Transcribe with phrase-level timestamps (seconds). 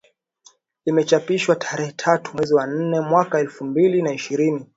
[0.85, 4.65] Imechapishwa tarehe tatu mwezi wa nne mwaka elfu mbili na ishirini